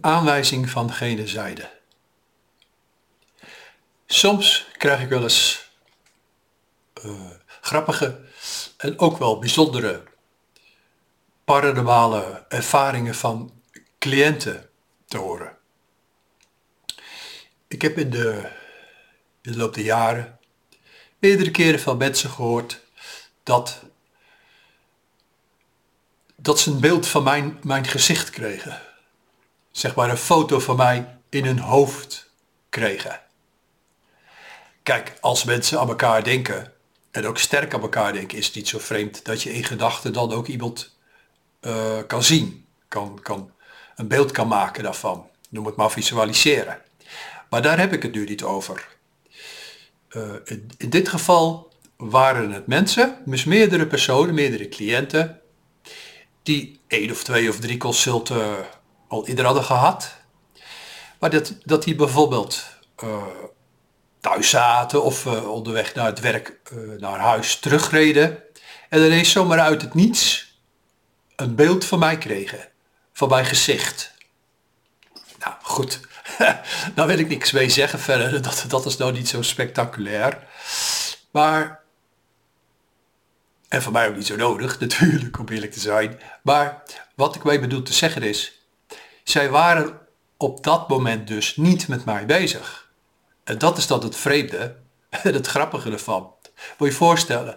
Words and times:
aanwijzing 0.00 0.70
van 0.70 0.92
gene 0.92 1.26
zijde. 1.26 1.70
Soms 4.06 4.68
krijg 4.78 5.00
ik 5.00 5.08
wel 5.08 5.22
eens 5.22 5.70
uh, 7.04 7.30
grappige 7.60 8.20
en 8.76 8.98
ook 8.98 9.18
wel 9.18 9.38
bijzondere 9.38 10.02
paranormale 11.44 12.44
ervaringen 12.48 13.14
van 13.14 13.62
cliënten 13.98 14.70
te 15.06 15.18
horen. 15.18 15.56
Ik 17.68 17.82
heb 17.82 17.98
in 17.98 18.10
de, 18.10 18.50
in 19.42 19.52
de 19.52 19.58
loop 19.58 19.74
der 19.74 19.84
jaren 19.84 20.38
meerdere 21.18 21.50
keren 21.50 21.80
van 21.80 21.96
mensen 21.96 22.30
gehoord 22.30 22.80
dat, 23.42 23.82
dat 26.36 26.60
ze 26.60 26.70
een 26.70 26.80
beeld 26.80 27.06
van 27.06 27.22
mijn, 27.22 27.58
mijn 27.62 27.84
gezicht 27.84 28.30
kregen. 28.30 28.89
Zeg 29.70 29.94
maar 29.94 30.10
een 30.10 30.16
foto 30.16 30.58
van 30.58 30.76
mij 30.76 31.18
in 31.28 31.44
hun 31.44 31.58
hoofd 31.58 32.30
kregen. 32.68 33.20
Kijk, 34.82 35.16
als 35.20 35.44
mensen 35.44 35.80
aan 35.80 35.88
elkaar 35.88 36.24
denken, 36.24 36.72
en 37.10 37.26
ook 37.26 37.38
sterk 37.38 37.74
aan 37.74 37.80
elkaar 37.80 38.12
denken, 38.12 38.38
is 38.38 38.46
het 38.46 38.54
niet 38.54 38.68
zo 38.68 38.78
vreemd 38.78 39.24
dat 39.24 39.42
je 39.42 39.52
in 39.54 39.64
gedachten 39.64 40.12
dan 40.12 40.32
ook 40.32 40.46
iemand 40.46 40.96
uh, 41.60 41.98
kan 42.06 42.22
zien, 42.22 42.66
kan, 42.88 43.18
kan, 43.22 43.52
een 43.96 44.08
beeld 44.08 44.30
kan 44.30 44.48
maken 44.48 44.82
daarvan. 44.82 45.28
Noem 45.48 45.66
het 45.66 45.76
maar 45.76 45.90
visualiseren. 45.90 46.82
Maar 47.50 47.62
daar 47.62 47.78
heb 47.78 47.92
ik 47.92 48.02
het 48.02 48.12
nu 48.12 48.24
niet 48.24 48.42
over. 48.42 48.88
In, 50.44 50.70
in, 50.76 50.90
dit 50.90 51.08
geval 51.08 51.72
waren 51.96 52.52
het 52.52 52.66
mensen, 52.66 53.22
dus 53.24 53.44
meerdere 53.44 53.86
personen, 53.86 54.34
meerdere 54.34 54.68
cliënten, 54.68 55.40
die 56.42 56.80
één 56.86 57.10
of 57.10 57.24
twee 57.24 57.48
of 57.48 57.58
drie 57.58 57.76
consulten 57.76 58.66
al 59.10 59.28
ieder 59.28 59.44
hadden 59.44 59.64
gehad. 59.64 60.14
Maar 61.18 61.30
dat, 61.30 61.54
dat 61.64 61.82
die 61.82 61.94
bijvoorbeeld 61.94 62.64
uh, 63.04 63.22
thuis 64.20 64.50
zaten 64.50 65.02
of 65.02 65.24
uh, 65.24 65.50
onderweg 65.50 65.94
naar 65.94 66.06
het 66.06 66.20
werk, 66.20 66.60
uh, 66.72 67.00
naar 67.00 67.18
huis 67.18 67.58
terugreden. 67.58 68.42
En 68.88 69.04
ineens 69.04 69.30
zomaar 69.30 69.60
uit 69.60 69.82
het 69.82 69.94
niets 69.94 70.54
een 71.36 71.54
beeld 71.54 71.84
van 71.84 71.98
mij 71.98 72.18
kregen. 72.18 72.68
Van 73.12 73.28
mijn 73.28 73.44
gezicht. 73.44 74.14
Nou 75.38 75.54
goed, 75.62 76.00
daar 76.94 77.06
wil 77.06 77.18
ik 77.18 77.28
niks 77.28 77.50
mee 77.50 77.68
zeggen 77.68 77.98
verder. 77.98 78.42
Dat, 78.42 78.64
dat 78.68 78.86
is 78.86 78.96
nou 78.96 79.12
niet 79.12 79.28
zo 79.28 79.42
spectaculair. 79.42 80.48
Maar, 81.30 81.80
en 83.68 83.82
voor 83.82 83.92
mij 83.92 84.08
ook 84.08 84.16
niet 84.16 84.26
zo 84.26 84.36
nodig 84.36 84.78
natuurlijk, 84.80 85.38
om 85.38 85.48
eerlijk 85.48 85.72
te 85.72 85.80
zijn. 85.80 86.20
Maar 86.42 86.82
wat 87.14 87.34
ik 87.34 87.44
mee 87.44 87.60
bedoel 87.60 87.82
te 87.82 87.92
zeggen 87.92 88.22
is, 88.22 88.59
zij 89.24 89.50
waren 89.50 89.98
op 90.36 90.64
dat 90.64 90.88
moment 90.88 91.26
dus 91.28 91.56
niet 91.56 91.88
met 91.88 92.04
mij 92.04 92.26
bezig. 92.26 92.90
En 93.44 93.58
dat 93.58 93.78
is 93.78 93.86
dan 93.86 94.02
het 94.02 94.16
vreemde 94.16 94.76
het 95.10 95.46
grappige 95.46 95.90
ervan. 95.90 96.34
Moet 96.78 96.88
je 96.88 96.94
voorstellen, 96.94 97.56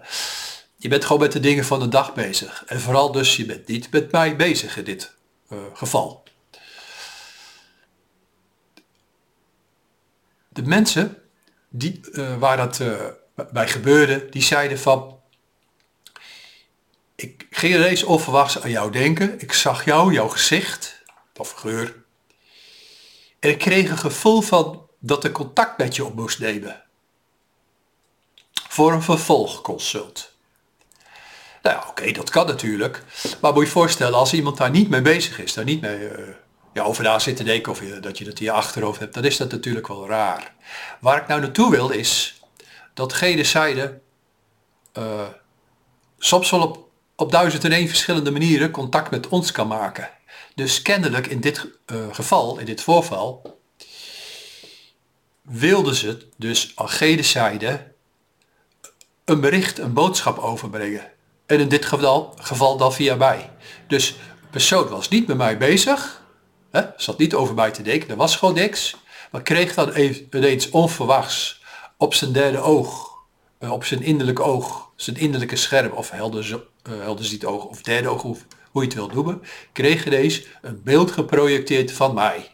je 0.76 0.88
bent 0.88 1.06
gewoon 1.06 1.22
met 1.22 1.32
de 1.32 1.40
dingen 1.40 1.66
van 1.66 1.80
de 1.80 1.88
dag 1.88 2.14
bezig. 2.14 2.64
En 2.68 2.82
vooral 2.82 3.12
dus, 3.12 3.36
je 3.36 3.46
bent 3.46 3.68
niet 3.68 3.92
met 3.92 4.12
mij 4.12 4.36
bezig 4.36 4.78
in 4.78 4.84
dit 4.84 5.14
uh, 5.50 5.60
geval. 5.74 6.24
De 10.50 10.64
mensen 10.64 11.18
die, 11.70 12.00
uh, 12.12 12.38
waar 12.38 12.58
dat 12.58 12.80
uh, 12.80 12.96
bij 13.52 13.68
gebeurde, 13.68 14.30
die 14.30 14.42
zeiden 14.42 14.80
van... 14.80 15.22
Ik 17.16 17.48
ging 17.50 17.76
ineens 17.76 18.04
onverwachts 18.04 18.62
aan 18.62 18.70
jou 18.70 18.92
denken. 18.92 19.40
Ik 19.40 19.54
zag 19.54 19.86
jou, 19.86 20.14
jouw 20.14 20.28
gezicht, 20.28 21.03
of 21.38 21.52
geur. 21.52 22.04
En 23.40 23.50
ik 23.50 23.58
kreeg 23.58 23.90
een 23.90 23.98
gevoel 23.98 24.42
van 24.42 24.88
dat 25.00 25.24
er 25.24 25.32
contact 25.32 25.78
met 25.78 25.96
je 25.96 26.06
op 26.06 26.16
moest 26.16 26.40
nemen. 26.40 26.84
Voor 28.70 28.94
een 28.94 29.04
vervolgconsult. 29.04 30.32
Nou 31.62 31.76
ja, 31.76 31.88
oké, 31.90 32.12
dat 32.12 32.30
kan 32.30 32.48
natuurlijk. 32.48 33.04
Maar 33.42 33.54
moet 33.54 33.66
je 33.66 33.72
voorstellen, 33.72 34.18
als 34.18 34.34
iemand 34.34 34.58
daar 34.58 34.70
niet 34.70 34.90
mee 34.90 35.02
bezig 35.02 35.40
is, 35.40 35.54
daar 35.54 35.66
niet 35.66 35.82
mee 35.82 36.00
uh, 36.00 36.28
ja, 36.74 36.84
over 36.84 37.04
na 37.04 37.20
zit 37.20 37.38
te 37.38 37.44
denken 37.44 37.72
of 37.72 37.80
je, 37.80 38.00
dat 38.00 38.18
je 38.18 38.26
dat 38.26 38.40
in 38.40 38.46
je 38.46 38.52
achterhoofd 38.52 39.00
hebt, 39.00 39.14
dan 39.14 39.24
is 39.24 39.38
dat 39.38 39.52
natuurlijk 39.52 39.88
wel 39.88 40.08
raar. 40.08 40.54
Waar 41.00 41.22
ik 41.22 41.28
nou 41.28 41.42
naartoe 41.42 41.72
wil 41.72 41.90
is 41.90 42.42
dat 42.94 43.14
gene 43.14 43.44
zijde 43.44 44.00
uh, 44.98 45.28
soms 46.18 46.50
wel 46.50 46.62
op, 46.62 46.90
op 47.16 47.32
duizend 47.32 47.64
en 47.64 47.72
één 47.72 47.88
verschillende 47.88 48.32
manieren 48.32 48.72
contact 48.72 49.12
met 49.12 49.28
ons 49.28 49.52
kan 49.52 49.68
maken. 49.68 50.10
Dus 50.56 50.82
kennelijk 50.82 51.28
in 51.28 51.40
dit 51.40 51.66
uh, 51.86 52.06
geval, 52.12 52.58
in 52.58 52.66
dit 52.66 52.82
voorval, 52.82 53.60
wilden 55.42 55.96
ze 55.96 56.28
dus 56.38 56.72
aan 56.76 56.90
gene 56.90 57.24
zijde 57.24 57.92
een 59.26 59.42
bericht, 59.42 59.78
een 59.78 59.94
boodschap 59.94 60.38
overbrengen. 60.38 61.12
En 61.46 61.60
in 61.60 61.70
dit 61.70 61.86
geval, 61.86 62.34
geval 62.38 62.78
dan 62.78 62.94
via 62.94 63.16
mij. 63.16 63.50
Dus 63.88 64.08
de 64.08 64.48
persoon 64.50 64.88
was 64.88 65.10
niet 65.10 65.28
met 65.28 65.38
mij 65.38 65.58
bezig. 65.58 66.22
Hè, 66.72 66.82
zat 66.98 67.18
niet 67.18 67.34
over 67.34 67.56
mij 67.56 67.72
te 67.72 67.82
denken. 67.82 68.10
Er 68.10 68.16
was 68.16 68.36
gewoon 68.36 68.54
niks. 68.54 68.96
Maar 69.32 69.42
kreeg 69.42 69.74
dan 69.74 69.96
ineens 70.32 70.70
onverwachts 70.70 71.62
op 71.98 72.14
zijn 72.14 72.32
derde 72.32 72.58
oog. 72.58 73.13
Eh, 73.64 73.72
op 73.72 73.86
zijn 73.86 74.02
innerlijk 74.02 74.40
oog. 74.40 74.90
Zijn 74.96 75.18
innerlijke 75.18 75.56
scherm. 75.56 75.92
Of 75.92 76.10
helder, 76.10 76.50
uh, 76.90 77.02
helder 77.02 77.26
ziet 77.26 77.46
oog. 77.46 77.66
Of 77.66 77.82
derde 77.82 78.10
oog. 78.10 78.22
Hoe, 78.22 78.38
hoe 78.72 78.82
je 78.82 78.88
het 78.88 78.98
wilt 78.98 79.14
noemen. 79.14 79.42
Kreeg 79.72 80.06
ineens 80.06 80.44
een 80.62 80.82
beeld 80.84 81.12
geprojecteerd 81.12 81.92
van 81.92 82.14
mij. 82.14 82.52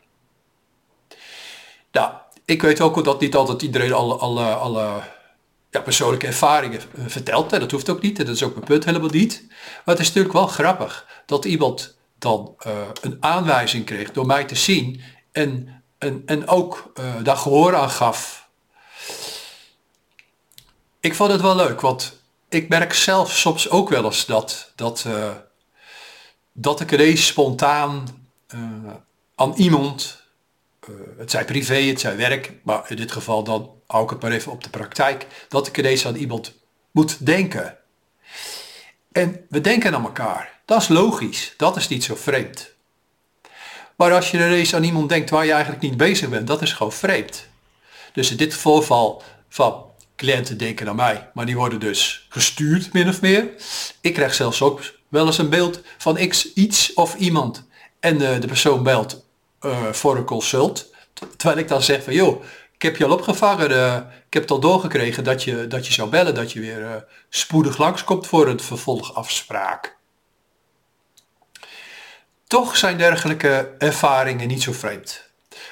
Nou, 1.92 2.14
ik 2.46 2.62
weet 2.62 2.82
ook 2.82 3.04
dat 3.04 3.20
niet 3.20 3.36
altijd 3.36 3.62
iedereen 3.62 3.94
alle, 3.94 4.16
alle, 4.16 4.54
alle 4.54 5.02
ja, 5.70 5.82
persoonlijke 5.82 6.28
ervaringen 6.28 6.80
eh, 6.80 7.04
vertelt. 7.08 7.54
En 7.54 7.60
dat 7.60 7.72
hoeft 7.72 7.90
ook 7.90 8.02
niet. 8.02 8.20
En 8.20 8.26
dat 8.26 8.36
is 8.36 8.44
ook 8.44 8.54
mijn 8.54 8.66
punt 8.66 8.86
helemaal 8.86 9.10
niet. 9.10 9.46
Maar 9.86 9.96
het 9.96 10.00
is 10.00 10.08
natuurlijk 10.08 10.34
wel 10.34 10.48
grappig 10.48 11.08
dat 11.26 11.46
iemand 11.46 11.98
dan 12.18 12.56
een 13.02 13.18
aanwijzing 13.20 13.86
kreeg 13.86 14.12
door 14.12 14.26
mij 14.26 14.46
te 14.46 14.56
zien. 14.56 15.02
En, 15.32 15.84
en, 15.98 16.24
en 16.26 16.48
ook 16.48 16.92
daar 17.24 17.38
gehoor 17.38 17.76
aan 17.76 17.90
gaf. 17.90 18.39
Ik 21.00 21.16
vond 21.16 21.32
het 21.32 21.42
wel 21.42 21.56
leuk, 21.56 21.82
want 21.82 22.22
ik 22.50 22.70
merk 22.70 22.94
zelf 22.94 23.32
soms 23.32 23.70
ook 23.70 23.90
wel 23.90 24.06
eens 24.06 24.26
dat, 24.26 24.72
dat, 24.76 25.04
uh, 25.08 25.32
dat 26.52 26.80
ik 26.80 26.92
ineens 26.92 27.28
spontaan 27.28 28.08
aan 29.36 29.54
iemand 29.56 30.22
uh, 30.90 30.96
het 31.18 31.32
zij 31.32 31.46
privé, 31.46 31.82
het 31.82 32.00
zij 32.00 32.18
werk, 32.18 32.54
maar 32.64 32.86
in 32.88 32.96
dit 32.96 33.12
geval 33.12 33.44
dan 33.44 33.72
hou 33.88 34.04
ik 34.04 34.10
het 34.10 34.22
maar 34.22 34.32
even 34.32 34.52
op 34.52 34.64
de 34.64 34.70
praktijk, 34.70 35.28
dat 35.50 35.68
ik 35.68 35.78
ineens 35.78 36.06
aan 36.06 36.16
iemand 36.16 36.54
moet 36.92 37.26
denken. 37.26 37.78
En 39.12 39.46
we 39.50 39.62
denken 39.62 39.96
aan 39.96 40.04
elkaar. 40.04 40.60
Dat 40.66 40.82
is 40.82 40.88
logisch. 40.88 41.54
Dat 41.58 41.76
is 41.76 41.88
niet 41.88 42.04
zo 42.04 42.16
vreemd. 42.16 42.72
Maar 43.96 44.14
als 44.14 44.32
je 44.32 44.38
ineens 44.38 44.76
aan 44.76 44.84
iemand 44.84 45.10
denkt 45.10 45.30
waar 45.30 45.46
je 45.46 45.52
eigenlijk 45.52 45.82
niet 45.82 45.98
bezig 45.98 46.30
bent, 46.30 46.48
dat 46.48 46.62
is 46.62 46.74
gewoon 46.74 46.94
vreemd. 46.94 47.48
Dus 48.14 48.32
in 48.32 48.38
dit 48.38 48.54
voorval 48.54 49.24
van 49.50 49.89
cliënten 50.20 50.58
denken 50.58 50.88
aan 50.90 50.96
mij, 50.96 51.30
maar 51.34 51.46
die 51.46 51.56
worden 51.56 51.80
dus 51.80 52.26
gestuurd 52.30 52.94
min 52.94 53.08
of 53.08 53.22
meer. 53.22 53.50
Ik 54.02 54.14
krijg 54.14 54.34
zelfs 54.34 54.62
ook 54.62 54.82
wel 55.08 55.26
eens 55.26 55.38
een 55.38 55.50
beeld 55.50 55.82
van 55.98 56.28
x, 56.28 56.54
iets 56.54 56.94
of 56.94 57.16
iemand. 57.16 57.68
En 58.00 58.18
de, 58.18 58.40
de 58.40 58.48
persoon 58.48 58.84
belt 58.84 59.26
uh, 59.62 59.92
voor 59.92 60.18
een 60.18 60.26
consult. 60.26 60.94
Terwijl 61.38 61.60
ik 61.60 61.68
dan 61.68 61.82
zeg 61.82 62.04
van 62.04 62.14
joh, 62.14 62.44
ik 62.74 62.82
heb 62.82 62.98
je 62.98 63.06
al 63.06 63.12
opgevangen, 63.12 63.72
uh, 63.72 63.96
ik 64.28 64.34
heb 64.34 64.42
het 64.42 64.52
al 64.52 64.60
doorgekregen 64.60 65.24
dat 65.24 65.44
je, 65.44 65.68
dat 65.68 65.88
je 65.88 65.94
zou 65.94 66.10
bellen, 66.10 66.36
dat 66.36 66.52
je 66.52 66.60
weer 66.60 67.06
spoedig 67.30 67.78
langskomt 67.78 68.28
voor 68.28 68.48
een 68.48 68.60
vervolgafspraak. 68.60 69.98
Toch 72.48 72.78
zijn 72.78 72.98
dergelijke 72.98 73.76
ervaringen 73.78 74.48
niet 74.48 74.64
zo 74.64 74.72
vreemd. 74.72 75.30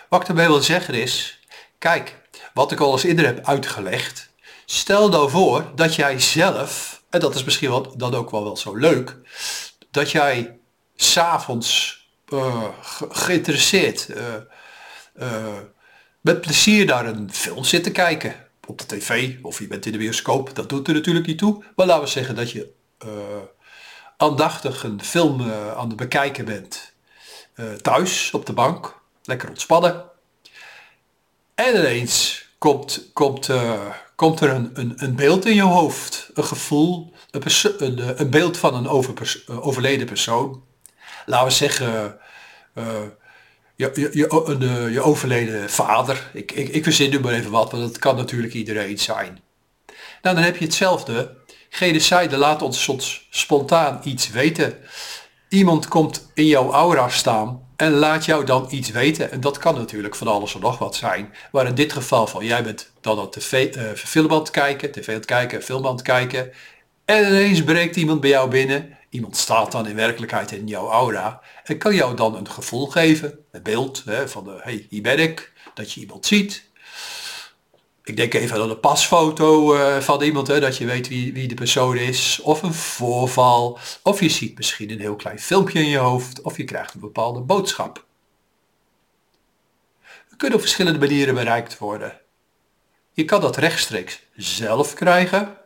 Wat 0.09 0.21
ik 0.21 0.27
daarmee 0.27 0.47
wil 0.47 0.61
zeggen 0.61 0.93
is, 0.93 1.39
kijk, 1.77 2.15
wat 2.53 2.71
ik 2.71 2.79
al 2.79 2.91
eens 2.91 3.03
eerder 3.03 3.25
heb 3.25 3.45
uitgelegd, 3.45 4.29
stel 4.69 5.09
nou 5.09 5.29
voor 5.29 5.71
dat 5.75 5.95
jij 5.95 6.19
zelf, 6.19 7.03
en 7.09 7.19
dat 7.19 7.35
is 7.35 7.43
misschien 7.43 7.69
wel, 7.69 7.97
dan 7.97 8.15
ook 8.15 8.31
wel, 8.31 8.43
wel 8.43 8.57
zo 8.57 8.75
leuk, 8.75 9.17
dat 9.91 10.11
jij 10.11 10.59
s'avonds 10.95 12.01
uh, 12.29 12.63
geïnteresseerd, 13.09 14.07
uh, 14.09 14.17
uh, 15.19 15.57
met 16.21 16.41
plezier 16.41 16.85
naar 16.85 17.05
een 17.05 17.33
film 17.33 17.63
zit 17.63 17.83
te 17.83 17.91
kijken. 17.91 18.45
Op 18.65 18.79
de 18.79 18.85
tv 18.85 19.35
of 19.41 19.59
je 19.59 19.67
bent 19.67 19.85
in 19.85 19.91
de 19.91 19.97
bioscoop, 19.97 20.55
dat 20.55 20.69
doet 20.69 20.87
er 20.87 20.93
natuurlijk 20.93 21.27
niet 21.27 21.37
toe. 21.37 21.63
Maar 21.75 21.85
laten 21.85 22.03
we 22.03 22.09
zeggen 22.09 22.35
dat 22.35 22.51
je 22.51 22.71
aandachtig 24.17 24.83
een 24.83 25.03
film 25.03 25.51
aan 25.51 25.87
het 25.87 25.95
bekijken 25.95 26.45
bent. 26.45 26.93
thuis 27.81 28.31
op 28.31 28.45
de 28.45 28.53
bank, 28.53 28.99
lekker 29.23 29.49
ontspannen. 29.49 30.03
En 31.55 31.75
ineens 31.75 32.47
komt, 32.57 33.09
komt, 33.13 33.49
komt 34.17 34.39
er 34.39 34.49
een, 34.49 34.69
een, 34.73 34.93
een 34.95 35.15
beeld 35.15 35.45
in 35.45 35.55
je 35.55 35.61
hoofd, 35.61 36.29
een 36.33 36.43
gevoel, 36.43 37.13
een, 37.31 37.41
een, 37.77 38.19
een 38.21 38.29
beeld 38.29 38.57
van 38.57 38.75
een 38.75 38.87
over, 38.87 39.43
overleden 39.47 40.05
persoon 40.05 40.65
laten 41.27 41.47
we 41.47 41.53
zeggen, 41.53 42.17
uh, 42.75 42.85
je, 43.75 43.91
je, 43.93 44.09
je, 44.11 44.89
je 44.91 45.01
overleden 45.01 45.69
vader. 45.69 46.29
Ik, 46.33 46.51
ik, 46.51 46.67
ik 46.67 46.83
verzin 46.83 47.09
nu 47.09 47.19
maar 47.19 47.33
even 47.33 47.51
wat, 47.51 47.71
want 47.71 47.83
dat 47.83 47.99
kan 47.99 48.15
natuurlijk 48.15 48.53
iedereen 48.53 48.99
zijn. 48.99 49.41
Nou, 50.21 50.35
dan 50.35 50.43
heb 50.43 50.57
je 50.57 50.65
hetzelfde. 50.65 51.35
Genocide 51.69 52.37
laat 52.37 52.61
ons 52.61 52.83
soms 52.83 53.27
spontaan 53.29 54.01
iets 54.03 54.29
weten. 54.29 54.77
Iemand 55.49 55.87
komt 55.87 56.31
in 56.33 56.45
jouw 56.45 56.71
aura 56.71 57.09
staan 57.09 57.66
en 57.77 57.91
laat 57.91 58.25
jou 58.25 58.45
dan 58.45 58.67
iets 58.69 58.89
weten. 58.89 59.31
En 59.31 59.41
dat 59.41 59.57
kan 59.57 59.75
natuurlijk 59.75 60.15
van 60.15 60.27
alles 60.27 60.53
en 60.53 60.59
nog 60.61 60.77
wat 60.77 60.95
zijn. 60.95 61.33
Maar 61.51 61.65
in 61.65 61.75
dit 61.75 61.93
geval 61.93 62.27
van 62.27 62.45
jij 62.45 62.63
bent 62.63 62.91
dan 63.01 63.19
op 63.19 63.31
tv, 63.31 63.75
uh, 63.75 64.31
aan 64.31 64.51
kijken, 64.51 64.91
tv 64.91 65.07
aan 65.07 65.13
het 65.13 65.25
kijken, 65.25 65.63
film 65.63 65.85
aan 65.85 65.91
het 65.91 66.01
kijken. 66.01 66.51
En 67.05 67.27
ineens 67.27 67.63
breekt 67.63 67.95
iemand 67.95 68.21
bij 68.21 68.29
jou 68.29 68.49
binnen. 68.49 68.97
Iemand 69.09 69.37
staat 69.37 69.71
dan 69.71 69.87
in 69.87 69.95
werkelijkheid 69.95 70.51
in 70.51 70.67
jouw 70.67 70.89
aura. 70.89 71.41
En 71.63 71.77
kan 71.77 71.95
jou 71.95 72.15
dan 72.15 72.35
een 72.35 72.49
gevoel 72.49 72.87
geven, 72.87 73.39
een 73.51 73.63
beeld 73.63 74.03
hè, 74.05 74.29
van 74.29 74.43
de, 74.43 74.57
hey, 74.61 74.85
hier 74.89 75.01
ben 75.01 75.19
ik. 75.19 75.51
Dat 75.73 75.91
je 75.91 75.99
iemand 75.99 76.25
ziet. 76.25 76.66
Ik 78.07 78.17
denk 78.17 78.33
even 78.33 78.61
aan 78.61 78.69
een 78.69 78.79
pasfoto 78.79 79.75
uh, 79.75 79.97
van 79.97 80.21
iemand, 80.21 80.47
hè, 80.47 80.59
dat 80.59 80.77
je 80.77 80.85
weet 80.85 81.07
wie, 81.07 81.33
wie 81.33 81.47
de 81.47 81.53
persoon 81.53 81.97
is. 81.97 82.39
Of 82.43 82.61
een 82.61 82.73
voorval. 82.73 83.79
Of 84.03 84.19
je 84.19 84.29
ziet 84.29 84.57
misschien 84.57 84.91
een 84.91 84.99
heel 84.99 85.15
klein 85.15 85.39
filmpje 85.39 85.79
in 85.79 85.87
je 85.87 85.97
hoofd. 85.97 86.41
Of 86.41 86.57
je 86.57 86.63
krijgt 86.63 86.93
een 86.93 86.99
bepaalde 86.99 87.39
boodschap. 87.39 88.05
We 90.29 90.35
kunnen 90.37 90.57
op 90.57 90.63
verschillende 90.63 90.99
manieren 90.99 91.33
bereikt 91.33 91.77
worden. 91.77 92.19
Je 93.13 93.25
kan 93.25 93.41
dat 93.41 93.57
rechtstreeks 93.57 94.19
zelf 94.35 94.93
krijgen. 94.93 95.57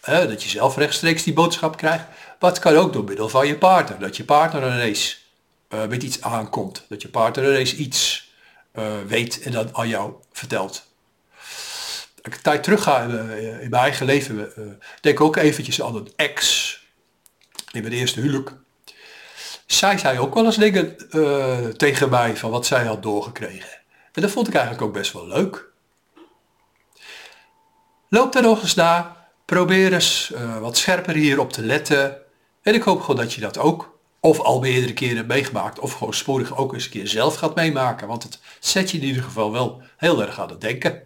Hè, 0.00 0.28
dat 0.28 0.42
je 0.42 0.48
zelf 0.48 0.76
rechtstreeks 0.76 1.22
die 1.22 1.32
boodschap 1.32 1.76
krijgt. 1.76 2.04
Maar 2.40 2.50
het 2.50 2.60
kan 2.60 2.76
ook 2.76 2.92
door 2.92 3.04
middel 3.04 3.28
van 3.28 3.46
je 3.46 3.58
partner. 3.58 3.98
Dat 3.98 4.16
je 4.16 4.24
partner 4.24 4.74
ineens 4.74 5.26
uh, 5.68 5.86
met 5.86 6.02
iets 6.02 6.22
aankomt. 6.22 6.84
Dat 6.88 7.02
je 7.02 7.08
partner 7.08 7.44
ineens 7.44 7.74
iets 7.74 8.30
uh, 8.74 8.84
weet 9.06 9.40
en 9.42 9.52
dat 9.52 9.72
aan 9.74 9.88
jou 9.88 10.12
vertelt 10.32 10.90
ik 12.22 12.34
een 12.34 12.42
tijd 12.42 12.62
terug 12.62 12.82
ga 12.82 13.08
eh, 13.08 13.62
in 13.62 13.70
mijn 13.70 13.82
eigen 13.82 14.06
leven, 14.06 14.52
uh, 14.58 14.64
denk 15.00 15.20
ook 15.20 15.36
eventjes 15.36 15.82
aan 15.82 15.96
een 15.96 16.12
ex 16.16 16.70
in 17.72 17.82
mijn 17.82 17.94
eerste 17.94 18.20
huwelijk. 18.20 18.54
Zij 19.66 19.98
zei 19.98 20.18
ook 20.18 20.34
wel 20.34 20.44
eens 20.44 20.56
dingen 20.56 20.96
uh, 21.10 21.66
tegen 21.66 22.08
mij 22.08 22.36
van 22.36 22.50
wat 22.50 22.66
zij 22.66 22.84
had 22.84 23.02
doorgekregen. 23.02 23.70
En 24.12 24.22
dat 24.22 24.30
vond 24.30 24.48
ik 24.48 24.54
eigenlijk 24.54 24.84
ook 24.84 24.92
best 24.92 25.12
wel 25.12 25.26
leuk. 25.26 25.70
Loop 28.08 28.32
daar 28.32 28.42
nog 28.42 28.62
eens 28.62 28.74
naar. 28.74 29.16
Probeer 29.44 29.92
eens 29.92 30.32
wat 30.60 30.76
scherper 30.76 31.14
hierop 31.14 31.52
te 31.52 31.62
letten. 31.62 32.18
En 32.62 32.74
ik 32.74 32.82
hoop 32.82 33.00
gewoon 33.00 33.16
dat 33.16 33.32
je 33.32 33.40
dat 33.40 33.58
ook 33.58 33.98
of 34.20 34.40
al 34.40 34.60
meerdere 34.60 34.92
keren 34.92 35.26
meegemaakt 35.26 35.78
of 35.78 35.92
gewoon 35.92 36.14
spoedig 36.14 36.56
ook 36.56 36.72
eens 36.72 36.84
een 36.84 36.90
keer 36.90 37.08
zelf 37.08 37.34
gaat 37.34 37.54
meemaken. 37.54 38.08
Want 38.08 38.22
het 38.22 38.38
zet 38.60 38.90
je 38.90 38.98
in 38.98 39.04
ieder 39.04 39.22
geval 39.22 39.52
wel 39.52 39.82
heel 39.96 40.22
erg 40.22 40.40
aan 40.40 40.48
het 40.48 40.60
denken. 40.60 41.02